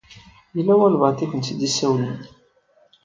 Yella 0.55 0.73
walebɛaḍ 0.79 1.17
i 1.21 1.25
akent-id-isawlen? 1.25 2.19